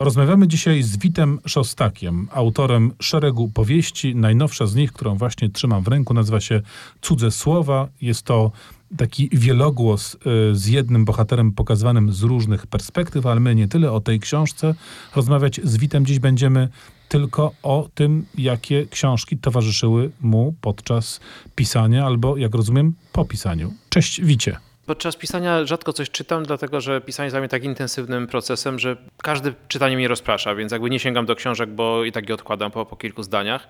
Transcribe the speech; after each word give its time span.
Rozmawiamy 0.00 0.48
dzisiaj 0.48 0.82
z 0.82 0.96
Witem 0.96 1.38
Szostakiem, 1.46 2.28
autorem 2.32 2.92
szeregu 3.00 3.48
powieści. 3.48 4.16
Najnowsza 4.16 4.66
z 4.66 4.74
nich, 4.74 4.92
którą 4.92 5.14
właśnie 5.14 5.48
trzymam 5.48 5.82
w 5.82 5.88
ręku, 5.88 6.14
nazywa 6.14 6.40
się 6.40 6.62
Cudze 7.00 7.30
Słowa. 7.30 7.88
Jest 8.02 8.22
to 8.22 8.52
taki 8.96 9.28
wielogłos 9.32 10.14
y, 10.14 10.18
z 10.56 10.66
jednym 10.66 11.04
bohaterem 11.04 11.52
pokazywanym 11.52 12.12
z 12.12 12.22
różnych 12.22 12.66
perspektyw, 12.66 13.26
ale 13.26 13.40
my 13.40 13.54
nie 13.54 13.68
tyle 13.68 13.92
o 13.92 14.00
tej 14.00 14.20
książce. 14.20 14.74
Rozmawiać 15.16 15.60
z 15.64 15.76
Witem 15.76 16.06
dziś 16.06 16.18
będziemy 16.18 16.68
tylko 17.08 17.52
o 17.62 17.88
tym, 17.94 18.26
jakie 18.38 18.86
książki 18.86 19.38
towarzyszyły 19.38 20.10
mu 20.20 20.54
podczas 20.60 21.20
pisania 21.54 22.06
albo, 22.06 22.36
jak 22.36 22.54
rozumiem, 22.54 22.94
po 23.12 23.24
pisaniu. 23.24 23.72
Cześć, 23.88 24.20
Wicie. 24.20 24.69
Podczas 24.90 25.16
pisania 25.16 25.66
rzadko 25.66 25.92
coś 25.92 26.10
czytam, 26.10 26.42
dlatego 26.42 26.80
że 26.80 27.00
pisanie 27.00 27.24
jest 27.24 27.34
dla 27.34 27.40
mnie 27.40 27.48
tak 27.48 27.64
intensywnym 27.64 28.26
procesem, 28.26 28.78
że 28.78 28.96
każde 29.22 29.52
czytanie 29.68 29.96
mnie 29.96 30.08
rozprasza, 30.08 30.54
więc 30.54 30.72
jakby 30.72 30.90
nie 30.90 30.98
sięgam 30.98 31.26
do 31.26 31.36
książek, 31.36 31.70
bo 31.70 32.04
i 32.04 32.12
tak 32.12 32.28
je 32.28 32.34
odkładam 32.34 32.70
po, 32.70 32.86
po 32.86 32.96
kilku 32.96 33.22
zdaniach. 33.22 33.68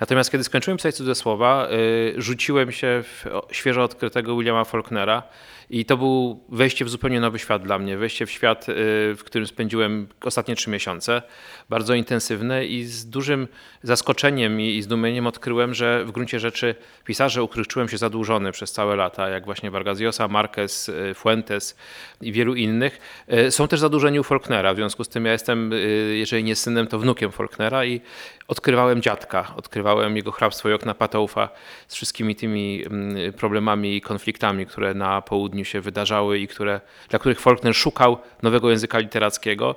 Natomiast 0.00 0.30
kiedy 0.30 0.44
skończyłem 0.44 0.76
pisać 0.76 0.94
cudze 0.94 1.14
słowa, 1.14 1.68
yy, 1.70 2.22
rzuciłem 2.22 2.72
się 2.72 3.02
w 3.02 3.24
świeżo 3.52 3.82
odkrytego 3.82 4.36
Williama 4.36 4.64
Faulknera 4.64 5.22
i 5.70 5.84
to 5.84 5.96
był 5.96 6.44
wejście 6.48 6.84
w 6.84 6.88
zupełnie 6.88 7.20
nowy 7.20 7.38
świat 7.38 7.62
dla 7.62 7.78
mnie. 7.78 7.96
Wejście 7.96 8.26
w 8.26 8.30
świat, 8.30 8.68
yy, 8.68 8.74
w 9.14 9.20
którym 9.24 9.46
spędziłem 9.46 10.08
ostatnie 10.24 10.56
trzy 10.56 10.70
miesiące, 10.70 11.22
bardzo 11.68 11.94
intensywne 11.94 12.66
i 12.66 12.84
z 12.84 13.06
dużym 13.10 13.48
zaskoczeniem 13.82 14.60
i, 14.60 14.82
zdumieniem 14.82 15.26
odkryłem, 15.26 15.74
że 15.74 16.04
w 16.04 16.10
gruncie 16.10 16.40
rzeczy 16.40 16.74
pisarze, 17.04 17.42
u 17.42 17.48
których 17.48 17.66
czułem 17.66 17.88
się 17.88 17.98
zadłużony 17.98 18.52
przez 18.52 18.72
całe 18.72 18.96
lata, 18.96 19.28
jak 19.28 19.44
właśnie 19.44 19.70
Vargas 19.70 20.00
Llosa, 20.00 20.28
Marquez, 20.58 20.88
y, 20.88 21.14
Fuentes 21.14 21.76
i 22.20 22.32
wielu 22.32 22.54
innych, 22.54 23.00
y, 23.32 23.50
są 23.50 23.68
też 23.68 23.80
zadłużeni 23.80 24.20
u 24.20 24.22
Faulknera. 24.22 24.74
W 24.74 24.76
związku 24.76 25.04
z 25.04 25.08
tym 25.08 25.24
ja 25.24 25.32
jestem, 25.32 25.72
y, 25.72 25.76
jeżeli 26.18 26.44
nie 26.44 26.56
synem, 26.56 26.86
to 26.86 26.98
wnukiem 26.98 27.32
Faulknera 27.32 27.84
i 27.84 28.00
odkrywałem 28.48 29.02
dziadka, 29.02 29.52
odkrywałem 29.56 30.16
jego 30.16 30.32
hrabstwo 30.32 30.68
i 30.68 30.72
okna 30.72 30.94
Patoufa 30.94 31.48
z 31.88 31.94
wszystkimi 31.94 32.36
tymi 32.36 32.84
mm, 32.86 33.32
problemami 33.32 33.96
i 33.96 34.00
konfliktami, 34.00 34.66
które 34.66 34.94
na 34.94 35.22
południu 35.22 35.64
się 35.64 35.80
wydarzały 35.80 36.38
i 36.38 36.48
które, 36.48 36.80
dla 37.08 37.18
których 37.18 37.40
Faulkner 37.40 37.74
szukał 37.74 38.18
nowego 38.42 38.70
języka 38.70 38.98
literackiego. 38.98 39.74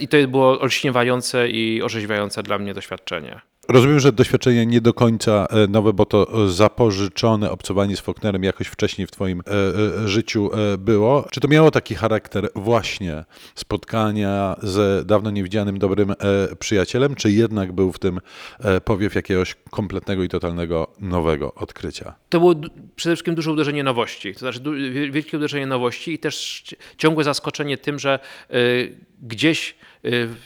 I 0.00 0.08
to 0.08 0.16
było 0.28 0.60
olśniewające 0.60 1.48
i 1.48 1.82
orzeźwiające 1.82 2.42
dla 2.42 2.58
mnie 2.58 2.74
doświadczenie. 2.74 3.53
Rozumiem, 3.68 4.00
że 4.00 4.12
doświadczenie 4.12 4.66
nie 4.66 4.80
do 4.80 4.94
końca 4.94 5.46
e, 5.50 5.68
nowe, 5.68 5.92
bo 5.92 6.06
to 6.06 6.48
zapożyczone 6.48 7.50
obcowanie 7.50 7.96
z 7.96 8.00
Faulknerem 8.00 8.44
jakoś 8.44 8.66
wcześniej 8.66 9.06
w 9.06 9.10
Twoim 9.10 9.40
e, 9.40 9.52
e, 10.04 10.08
życiu 10.08 10.50
było. 10.78 11.26
Czy 11.30 11.40
to 11.40 11.48
miało 11.48 11.70
taki 11.70 11.94
charakter 11.94 12.48
właśnie 12.54 13.24
spotkania 13.54 14.56
z 14.62 15.06
dawno 15.06 15.30
niewidzianym 15.30 15.78
dobrym 15.78 16.14
przyjacielem, 16.58 17.14
czy 17.14 17.30
jednak 17.30 17.72
był 17.72 17.92
w 17.92 17.98
tym 17.98 18.20
powiew 18.84 19.14
jakiegoś 19.14 19.54
kompletnego 19.70 20.22
i 20.22 20.28
totalnego 20.28 20.92
nowego 21.00 21.54
odkrycia? 21.54 22.14
To 22.28 22.40
było 22.40 22.54
przede 22.96 23.16
wszystkim 23.16 23.34
duże 23.34 23.52
uderzenie 23.52 23.84
nowości, 23.84 24.32
to 24.32 24.38
znaczy 24.38 24.60
wielkie 25.10 25.36
uderzenie 25.36 25.66
nowości 25.66 26.12
i 26.12 26.18
też 26.18 26.64
ciągłe 26.98 27.24
zaskoczenie 27.24 27.78
tym, 27.78 27.98
że 27.98 28.18
gdzieś 29.22 29.74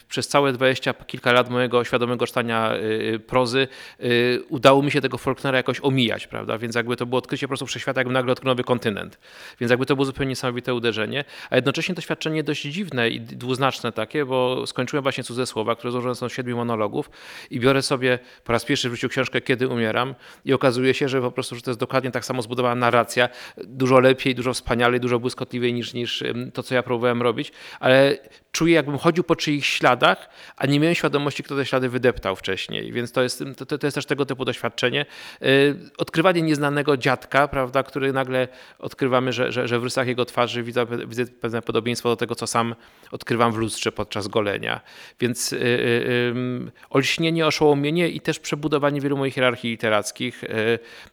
przez 0.09 0.29
całe 0.29 0.53
dwadzieścia 0.53 0.95
kilka 0.95 1.33
lat 1.33 1.51
mojego 1.51 1.85
świadomego 1.85 2.27
czytania 2.27 2.75
y, 2.77 3.21
prozy 3.27 3.69
y, 4.01 4.43
udało 4.49 4.83
mi 4.83 4.91
się 4.91 5.01
tego 5.01 5.19
Faulknera 5.19 5.57
jakoś 5.57 5.81
omijać, 5.83 6.27
prawda? 6.27 6.59
Więc 6.59 6.75
jakby 6.75 6.97
to 6.97 7.07
było 7.07 7.19
odkrycie 7.19 7.47
po 7.47 7.49
prostu 7.49 7.67
wszechświata, 7.67 8.01
jakby 8.01 8.13
nagle 8.13 8.33
odkrył 8.33 8.49
nowy 8.49 8.65
kontynent. 8.65 9.19
Więc 9.61 9.71
jakby 9.71 9.87
to 9.87 9.97
było 9.97 10.05
zupełnie 10.05 10.29
niesamowite 10.29 10.75
uderzenie, 10.75 11.25
a 11.51 11.57
jednocześnie 11.57 11.95
doświadczenie 11.95 12.43
dość 12.43 12.63
dziwne 12.63 13.11
i 13.11 13.21
dwuznaczne 13.21 13.93
takie, 13.93 14.25
bo 14.25 14.67
skończyłem 14.67 15.03
właśnie 15.03 15.25
cudze 15.25 15.47
słowa, 15.47 15.77
które 15.77 15.93
złożone 15.93 16.15
są 16.15 16.29
z 16.29 16.33
siedmiu 16.33 16.57
monologów 16.57 17.11
i 17.51 17.61
biorę 17.61 17.83
sobie 17.83 18.19
po 18.45 18.53
raz 18.53 18.65
pierwszy 18.65 18.91
w 18.91 18.95
życiu 18.95 19.09
książkę 19.09 19.41
Kiedy 19.41 19.69
umieram 19.69 20.15
i 20.45 20.53
okazuje 20.53 20.95
się, 20.95 21.09
że 21.09 21.21
po 21.21 21.31
prostu 21.31 21.55
że 21.57 21.63
to 21.63 21.71
jest 21.71 21.81
dokładnie 21.81 22.11
tak 22.11 22.25
samo 22.25 22.43
zbudowana 22.43 22.75
narracja, 22.75 23.29
dużo 23.65 24.01
lepiej, 24.01 24.35
dużo 24.35 24.55
wspanialej, 24.55 25.01
dużo 25.01 25.19
błyskotliwiej 25.19 25.75
niż, 25.75 25.95
niż 25.95 26.25
to, 26.55 26.63
co 26.63 26.75
ja 26.75 26.83
próbowałem 26.83 27.23
robić, 27.23 27.53
ale 27.81 28.19
czuję, 28.53 28.75
jakbym 28.75 28.99
chodził 28.99 29.25
po 29.25 29.37
czyichś 29.49 29.79
śladach, 29.79 30.29
a 30.57 30.67
nie 30.67 30.81
miałem 30.81 30.95
świadomości, 30.95 31.43
kto 31.43 31.57
te 31.57 31.67
ślady 31.67 31.89
wydeptał 31.89 32.37
wcześniej. 32.37 32.93
Więc 32.93 33.13
to 33.13 33.23
jest, 33.23 33.45
to, 33.57 33.79
to 33.79 33.87
jest 33.87 33.95
też 33.95 34.07
tego 34.07 34.27
typu 34.27 34.45
doświadczenie. 34.45 35.07
Y, 35.43 35.77
odkrywanie 35.99 36.43
nieznanego 36.43 36.97
dziadka, 36.97 37.49
prawda, 37.49 37.83
który 37.83 38.13
nagle 38.13 38.49
odkrywamy, 38.79 39.33
że, 39.33 39.53
że, 39.53 39.69
że 39.69 39.81
w 39.81 39.85
rysach 39.85 40.07
jego 40.07 40.25
twarzy 40.25 40.63
widzę, 40.63 40.87
widzę 41.07 41.27
pewne 41.27 41.63
podobieństwo 41.63 42.09
do 42.09 42.17
tego, 42.17 42.35
co 42.35 42.47
sam 42.47 42.75
odkrywam 43.11 43.53
w 43.53 43.57
lustrze 43.57 43.93
podczas 43.93 44.29
golenia. 44.29 44.81
Więc 45.21 45.53
yy, 45.53 45.59
yy, 45.59 46.73
olśnienie, 46.91 47.47
oszołomienie 47.47 48.09
i 48.09 48.21
też 48.21 48.39
przebudowanie 48.39 49.01
wielu 49.01 49.17
moich 49.17 49.35
hierarchii 49.35 49.71
literackich. 49.71 50.45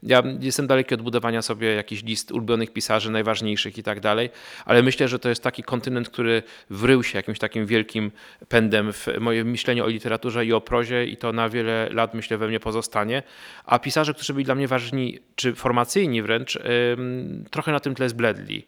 Ja 0.04 0.24
jestem 0.40 0.68
daleki 0.68 0.96
od 0.96 1.02
budowania 1.02 1.42
sobie 1.42 1.68
jakichś 1.76 2.04
list 2.04 2.32
ulubionych 2.32 2.74
pisarzy, 2.74 3.12
najważniejszych 3.12 3.78
i 3.78 3.84
tak 3.84 4.00
dalej, 4.00 4.30
ale 4.66 4.84
myślę, 4.84 5.08
że 5.08 5.20
to 5.20 5.30
jest 5.30 5.44
taki 5.44 5.64
kontynent, 5.64 6.10
który 6.10 6.44
wrył 6.70 7.04
się 7.04 7.18
jakimś 7.18 7.40
takim 7.40 7.66
wielkim 7.66 8.12
pędem 8.48 8.94
w 8.94 9.08
moje 9.20 9.44
myślenie 9.44 9.84
o 9.84 9.88
literaturze 9.88 10.46
i 10.46 10.54
o 10.54 10.62
prozie 10.62 11.06
i 11.06 11.18
to 11.18 11.32
na 11.32 11.50
wiele 11.50 11.90
lat 11.92 12.14
myślę 12.14 12.38
we 12.38 12.48
mnie 12.48 12.60
pozostanie. 12.60 13.24
A 13.66 13.80
pisarze, 13.80 14.14
którzy 14.14 14.34
byli 14.34 14.46
dla 14.46 14.56
mnie 14.56 14.68
ważni, 14.68 15.20
czy 15.36 15.56
formacyjni 15.56 16.22
wręcz, 16.22 16.60
trochę 17.52 17.72
na 17.72 17.80
tym 17.80 17.96
tle 17.96 18.10
zbledli. 18.10 18.68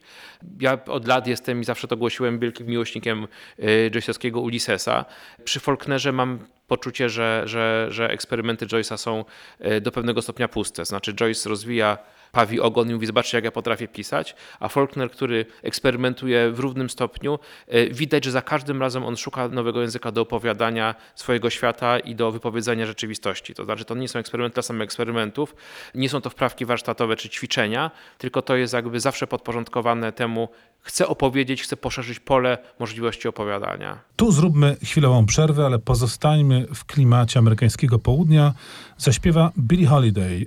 Ja 0.60 0.78
od 0.86 1.08
lat 1.08 1.28
jestem 1.28 1.62
i 1.62 1.64
zawsze 1.64 1.88
to 1.88 1.98
głosiłem 1.98 2.40
wielkim 2.40 2.68
miłośnikiem 2.68 3.28
y, 3.60 3.92
Joyce'owskiego 3.94 4.40
Ulyssesa. 4.40 5.06
Przy 5.44 5.60
Faulknerze 5.60 6.12
mam 6.12 6.40
poczucie, 6.68 7.10
że, 7.10 7.44
że, 7.46 7.88
że 7.90 8.10
eksperymenty 8.10 8.66
Joyce'a 8.66 8.98
są 8.98 9.26
y, 9.66 9.82
do 9.82 9.92
pewnego 9.92 10.22
stopnia 10.22 10.48
puste. 10.48 10.86
Znaczy 10.86 11.14
Joyce 11.14 11.50
rozwija 11.50 11.98
pawi 12.32 12.60
ogon 12.60 12.90
i 12.90 12.94
mówi, 12.94 13.08
zobaczcie 13.08 13.38
jak 13.38 13.46
ja 13.46 13.52
potrafię 13.52 13.88
pisać, 13.88 14.36
a 14.60 14.68
Faulkner, 14.68 15.12
który 15.12 15.46
eksperymentuje 15.64 16.52
w 16.52 16.60
równym 16.60 16.90
stopniu, 16.90 17.40
e, 17.68 17.88
widać, 17.88 18.26
że 18.26 18.32
za 18.32 18.42
każdym 18.42 18.82
razem 18.82 19.06
on 19.06 19.18
szuka 19.18 19.48
nowego 19.48 19.82
języka 19.82 20.12
do 20.12 20.22
opowiadania 20.22 20.96
swojego 21.16 21.50
świata 21.50 22.00
i 22.00 22.16
do 22.16 22.32
wypowiedzenia 22.32 22.86
rzeczywistości. 22.86 23.54
To 23.54 23.66
znaczy, 23.66 23.86
to 23.86 23.96
nie 23.96 24.08
są 24.08 24.20
eksperymenty 24.20 24.54
dla 24.54 24.64
samych 24.64 24.84
eksperymentów, 24.84 25.56
nie 25.96 26.10
są 26.10 26.22
to 26.22 26.30
wprawki 26.30 26.66
warsztatowe 26.66 27.16
czy 27.16 27.30
ćwiczenia, 27.30 27.92
tylko 28.18 28.42
to 28.42 28.56
jest 28.56 28.74
jakby 28.74 29.00
zawsze 29.00 29.28
podporządkowane 29.28 30.12
temu, 30.12 30.50
chcę 30.82 31.08
opowiedzieć, 31.08 31.64
chcę 31.64 31.78
poszerzyć 31.78 32.20
pole 32.20 32.58
możliwości 32.80 33.28
opowiadania. 33.28 34.00
Tu 34.18 34.32
zróbmy 34.32 34.78
chwilową 34.84 35.26
przerwę, 35.26 35.66
ale 35.66 35.80
pozostańmy 35.80 36.68
w 36.74 36.86
klimacie 36.86 37.40
amerykańskiego 37.40 38.00
południa. 38.00 38.54
Zaśpiewa 38.98 39.52
Billie 39.60 39.88
Holiday 39.88 40.46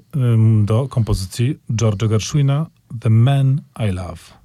do 0.64 0.88
kompozycji 0.88 1.58
George'a 1.70 2.08
Gershwina 2.08 2.66
The 3.00 3.10
Man 3.10 3.60
I 3.88 3.92
Love. 3.92 4.40